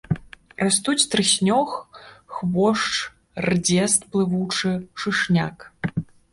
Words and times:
Растуць 0.63 1.03
трыснёг, 1.15 1.69
хвошч, 2.33 2.91
рдзест 3.49 4.11
плывучы, 4.17 4.71
шышняк. 5.05 5.57